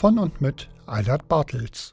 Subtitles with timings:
[0.00, 1.92] Von und mit Eilert Bartels.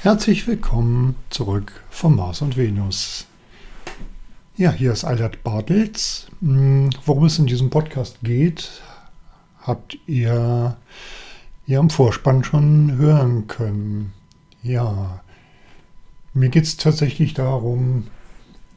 [0.00, 3.26] Herzlich willkommen zurück vom Mars und Venus.
[4.56, 6.28] Ja, hier ist Eilert Bartels.
[6.40, 8.80] Hm, Worum es in diesem Podcast geht,
[9.60, 10.78] habt ihr
[11.66, 14.14] ja im Vorspann schon hören können.
[14.62, 15.22] Ja,
[16.32, 18.06] mir geht es tatsächlich darum,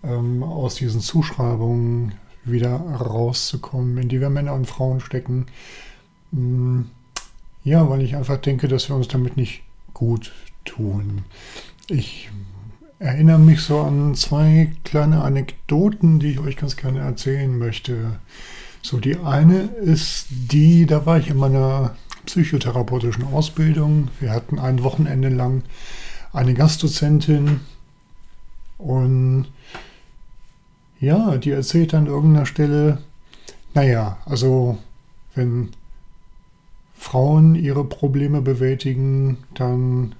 [0.07, 2.13] ähm, aus diesen Zuschreibungen
[2.43, 5.47] wieder rauszukommen, in die wir Männer und Frauen stecken.
[6.31, 6.89] Hm,
[7.63, 9.61] Ja, weil ich einfach denke, dass wir uns damit nicht
[9.93, 10.31] gut
[10.63, 11.23] tun.
[11.89, 12.29] Ich
[12.99, 18.19] erinnere mich so an zwei kleine Anekdoten, die ich euch ganz gerne erzählen möchte.
[18.81, 24.09] So, die eine ist die, da war ich in meiner psychotherapeutischen Ausbildung.
[24.19, 25.63] Wir hatten ein Wochenende lang
[26.33, 27.61] eine Gastdozentin
[28.77, 29.47] und
[30.99, 32.99] ja, die erzählt an irgendeiner Stelle,
[33.73, 34.77] naja, also
[35.35, 35.69] wenn
[36.95, 40.15] Frauen ihre Probleme bewältigen, dann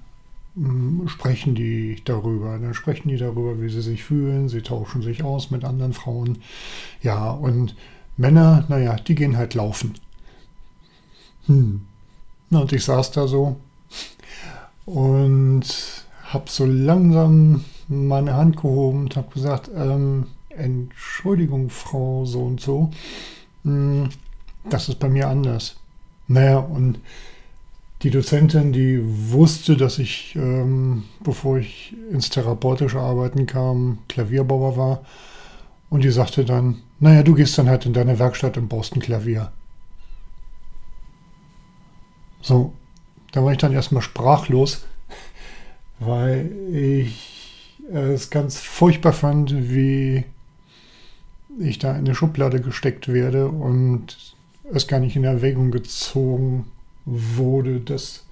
[0.56, 2.60] mm, sprechen die darüber.
[2.60, 4.48] Dann sprechen die darüber, wie sie sich fühlen.
[4.48, 6.40] Sie tauschen sich aus mit anderen Frauen.
[7.02, 7.76] Ja, und
[8.16, 9.96] Männer, naja, die gehen halt laufen.
[11.48, 11.82] Hm.
[12.52, 13.58] Und ich saß da so
[14.86, 15.66] und
[16.24, 22.92] habe so langsam meine Hand gehoben und habe gesagt, ähm, Entschuldigung, Frau so und so,
[23.64, 24.10] hm,
[24.70, 25.78] das ist bei mir anders.
[26.28, 27.00] Naja, und
[28.04, 35.02] die Dozentin, die wusste, dass ich, ähm, bevor ich ins therapeutische Arbeiten kam, Klavierbauer war.
[35.90, 39.00] Und die sagte dann, naja, du gehst dann halt in deine Werkstatt und baust ein
[39.00, 39.52] Klavier.
[42.42, 42.74] So,
[43.32, 44.86] da war ich dann erstmal sprachlos,
[46.00, 50.26] weil ich es ganz furchtbar fand, wie
[51.60, 54.36] ich da in eine Schublade gesteckt werde und
[54.72, 56.66] es gar nicht in Erwägung gezogen
[57.06, 58.26] wurde, dass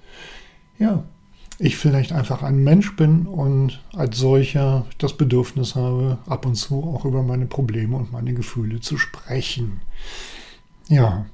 [0.78, 1.04] ja,
[1.58, 6.84] ich vielleicht einfach ein Mensch bin und als solcher das Bedürfnis habe, ab und zu
[6.84, 9.80] auch über meine Probleme und meine Gefühle zu sprechen.
[10.88, 11.26] Ja.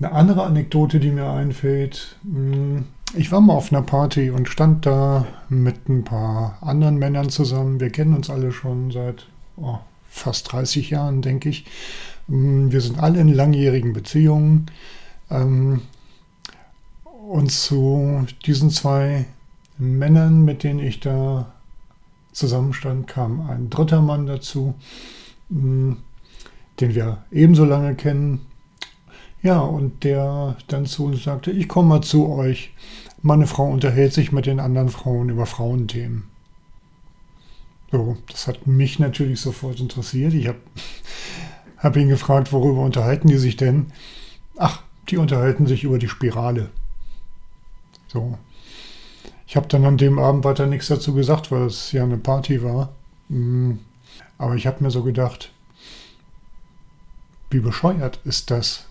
[0.00, 2.82] Eine andere Anekdote, die mir einfällt, mh,
[3.14, 7.78] ich war mal auf einer Party und stand da mit ein paar anderen Männern zusammen.
[7.78, 9.78] Wir kennen uns alle schon seit oh,
[10.12, 11.64] fast 30 Jahren, denke ich.
[12.28, 14.66] Mm, Wir sind alle in langjährigen Beziehungen.
[15.30, 15.82] Ähm,
[17.28, 19.24] und zu diesen zwei
[19.78, 21.52] Männern, mit denen ich da
[22.32, 24.74] zusammenstand, kam ein dritter Mann dazu,
[25.48, 25.96] mh,
[26.80, 28.40] den wir ebenso lange kennen.
[29.42, 32.72] Ja, und der dann zu uns sagte, ich komme mal zu euch.
[33.22, 36.31] Meine Frau unterhält sich mit den anderen Frauen über Frauenthemen.
[37.92, 40.32] So, das hat mich natürlich sofort interessiert.
[40.32, 40.58] Ich habe
[41.76, 43.92] hab ihn gefragt, worüber unterhalten die sich denn?
[44.56, 46.70] Ach, die unterhalten sich über die Spirale.
[48.08, 48.38] So.
[49.46, 52.62] Ich habe dann an dem Abend weiter nichts dazu gesagt, weil es ja eine Party
[52.62, 52.94] war.
[53.28, 53.72] Mm,
[54.38, 55.52] Aber ich habe mir so gedacht,
[57.50, 58.86] wie bescheuert ist das?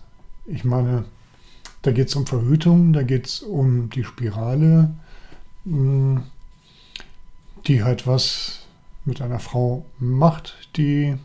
[0.46, 1.06] Ich meine,
[1.82, 4.94] da geht es um Verhütung, da geht es um die Spirale,
[5.64, 6.18] mm,
[7.66, 8.61] die halt was
[9.04, 11.16] mit einer Frau macht, die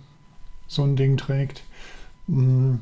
[0.67, 1.63] so ein Ding trägt.
[2.27, 2.75] Mm,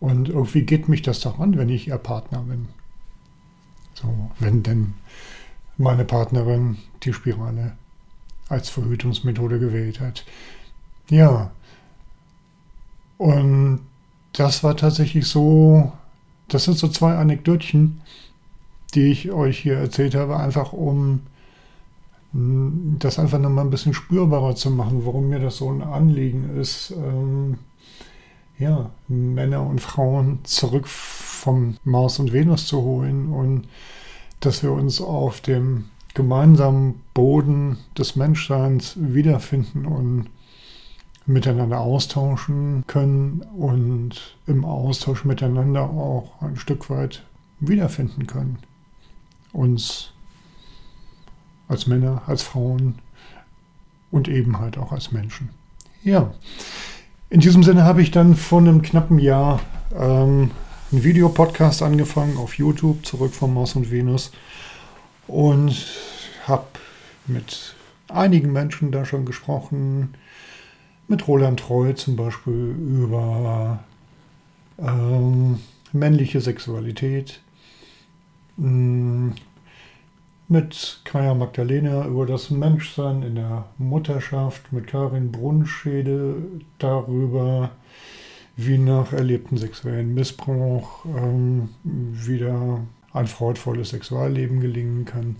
[0.00, 2.68] Und irgendwie geht mich das doch an, wenn ich ihr Partner bin.
[3.94, 4.94] So, wenn denn
[5.78, 7.76] meine Partnerin die Spirale
[8.48, 10.24] als Verhütungsmethode gewählt hat.
[11.10, 11.50] Ja.
[13.18, 13.80] Und
[14.32, 15.92] das war tatsächlich so,
[16.48, 18.02] das sind so zwei Anekdötchen,
[18.94, 21.22] die ich euch hier erzählt habe, einfach um
[22.98, 26.90] das einfach nochmal ein bisschen spürbarer zu machen, warum mir das so ein Anliegen ist,
[26.90, 27.58] ähm,
[28.58, 33.68] ja, Männer und Frauen zurück vom Mars und Venus zu holen und
[34.40, 40.28] dass wir uns auf dem gemeinsamen Boden des Menschseins wiederfinden und
[41.26, 47.24] miteinander austauschen können und im Austausch miteinander auch ein Stück weit
[47.60, 48.58] wiederfinden können.
[49.52, 50.12] Uns
[51.68, 52.98] als Männer, als Frauen
[54.10, 55.50] und eben halt auch als Menschen.
[56.02, 56.32] Ja,
[57.28, 59.60] in diesem Sinne habe ich dann vor einem knappen Jahr
[59.94, 60.50] ähm,
[60.92, 64.30] einen Videopodcast angefangen auf YouTube, zurück von Mars und Venus
[65.26, 65.86] und
[66.46, 66.66] habe
[67.26, 67.74] mit
[68.08, 70.14] einigen Menschen da schon gesprochen,
[71.08, 73.80] mit Roland Treu zum Beispiel über
[74.78, 75.60] ähm,
[75.92, 77.40] männliche Sexualität,
[78.56, 79.30] mm,
[80.48, 86.36] mit Kaya Magdalena über das Menschsein in der Mutterschaft, mit Karin Brunschede
[86.78, 87.70] darüber,
[88.56, 92.80] wie nach erlebten sexuellen Missbrauch ähm, wieder
[93.12, 95.36] ein freudvolles Sexualleben gelingen kann.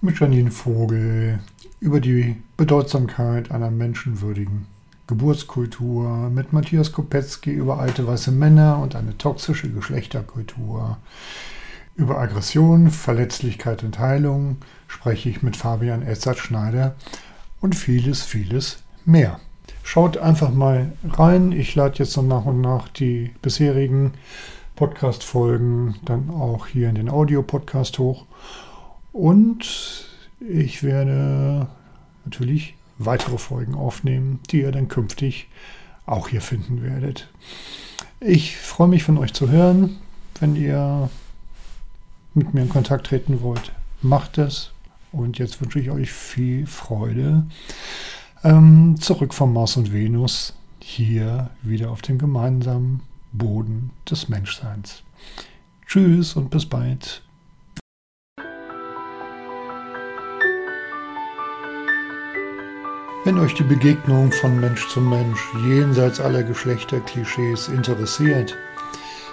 [0.00, 1.40] Mit Janine Vogel
[1.80, 4.66] über die Bedeutsamkeit einer menschenwürdigen
[5.06, 10.98] Geburtskultur, mit Matthias Kopetzky über alte weiße Männer und eine toxische Geschlechterkultur.
[11.96, 16.94] Über Aggression, Verletzlichkeit und Heilung spreche ich mit Fabian Edzard-Schneider
[17.62, 19.40] und vieles, vieles mehr.
[19.82, 21.52] Schaut einfach mal rein.
[21.52, 24.12] Ich lade jetzt so nach und nach die bisherigen
[24.74, 28.26] Podcast-Folgen dann auch hier in den Audio-Podcast hoch.
[29.12, 30.06] Und
[30.40, 31.66] ich werde
[32.26, 35.48] natürlich weitere Folgen aufnehmen, die ihr dann künftig
[36.04, 37.30] auch hier finden werdet.
[38.20, 39.96] Ich freue mich von euch zu hören.
[40.40, 41.08] Wenn ihr
[42.36, 43.72] mit mir in Kontakt treten wollt,
[44.02, 44.70] macht es.
[45.12, 47.46] Und jetzt wünsche ich euch viel Freude.
[48.44, 53.00] Ähm, zurück vom Mars und Venus, hier wieder auf dem gemeinsamen
[53.32, 55.02] Boden des Menschseins.
[55.86, 57.22] Tschüss und bis bald.
[63.24, 68.54] Wenn euch die Begegnung von Mensch zu Mensch jenseits aller Geschlechterklischees interessiert,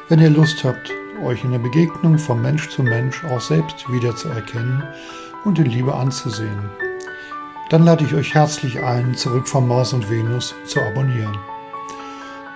[0.10, 0.92] wenn ihr Lust habt,
[1.22, 4.84] euch in der Begegnung von Mensch zu Mensch auch selbst wiederzuerkennen
[5.44, 6.70] und in Liebe anzusehen.
[7.70, 11.38] Dann lade ich euch herzlich ein, zurück von Mars und Venus zu abonnieren.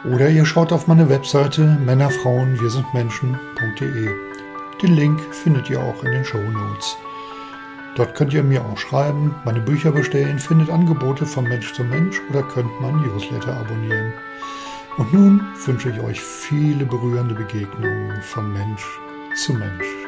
[0.06, 4.10] Oder ihr schaut auf meine Webseite Männerfrauen wir sind Menschen.de.
[4.82, 6.98] Den Link findet ihr auch in den Show Notes.
[7.96, 12.22] Dort könnt ihr mir auch schreiben, meine Bücher bestellen, findet Angebote von Mensch zu Mensch
[12.30, 14.14] oder könnt mein Newsletter abonnieren.
[14.98, 18.84] Und nun wünsche ich euch viele berührende Begegnungen von Mensch
[19.36, 20.07] zu Mensch.